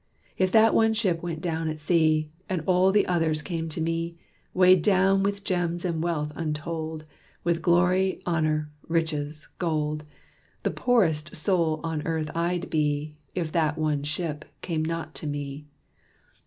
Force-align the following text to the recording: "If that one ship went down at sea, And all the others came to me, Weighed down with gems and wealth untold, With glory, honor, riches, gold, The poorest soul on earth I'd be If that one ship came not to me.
"If 0.35 0.51
that 0.53 0.73
one 0.73 0.95
ship 0.95 1.21
went 1.21 1.41
down 1.41 1.67
at 1.67 1.79
sea, 1.79 2.31
And 2.49 2.63
all 2.65 2.91
the 2.91 3.05
others 3.05 3.43
came 3.43 3.69
to 3.69 3.79
me, 3.79 4.17
Weighed 4.51 4.81
down 4.81 5.21
with 5.21 5.43
gems 5.43 5.85
and 5.85 6.01
wealth 6.01 6.33
untold, 6.35 7.05
With 7.43 7.61
glory, 7.61 8.19
honor, 8.25 8.71
riches, 8.87 9.47
gold, 9.59 10.03
The 10.63 10.71
poorest 10.71 11.35
soul 11.35 11.81
on 11.83 12.01
earth 12.07 12.31
I'd 12.33 12.67
be 12.71 13.15
If 13.35 13.51
that 13.51 13.77
one 13.77 14.01
ship 14.01 14.43
came 14.63 14.83
not 14.83 15.13
to 15.13 15.27
me. 15.27 15.67